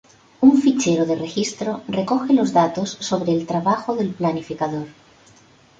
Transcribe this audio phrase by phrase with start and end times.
[0.45, 4.87] Un fichero de registro recoge los datos sobre el trabajo del planificador.